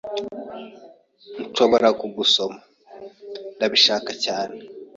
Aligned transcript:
"Nshobora 1.49 1.87
kugusoma?" 1.99 2.59
"Ndabishaka 3.55 4.11
cyane." 4.23 4.57